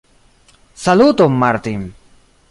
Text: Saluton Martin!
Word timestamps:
Saluton 0.83 1.33
Martin! 1.43 1.81